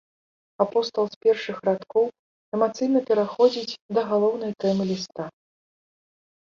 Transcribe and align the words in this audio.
Апостал 0.63 1.05
з 1.11 1.15
першых 1.25 1.57
радкоў 1.69 2.05
эмацыйна 2.59 2.99
пераходзіць 3.13 3.79
да 3.99 4.09
галоўнай 4.11 4.51
тэмы 4.63 4.83
ліста. 4.93 5.33